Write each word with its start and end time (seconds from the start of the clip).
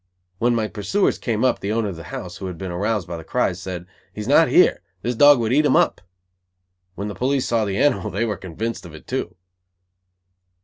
When 0.39 0.55
my 0.55 0.67
pursuers 0.67 1.19
came 1.19 1.45
up, 1.45 1.59
the 1.59 1.71
owner 1.71 1.89
of 1.89 1.95
the 1.95 2.05
house, 2.05 2.37
who 2.37 2.47
had 2.47 2.57
been 2.57 2.71
aroused 2.71 3.07
by 3.07 3.17
the 3.17 3.23
cries, 3.23 3.61
said: 3.61 3.85
"He 4.11 4.19
is 4.21 4.27
not 4.27 4.47
here. 4.47 4.81
This 5.03 5.13
dog 5.15 5.37
would 5.39 5.53
eat 5.53 5.63
him 5.67 5.75
up." 5.75 6.01
When 6.95 7.07
the 7.07 7.13
police 7.13 7.47
saw 7.47 7.65
the 7.65 7.77
animal 7.77 8.09
they 8.09 8.25
were 8.25 8.35
convinced 8.37 8.83
of 8.87 8.95
it 8.95 9.05
too. 9.05 9.35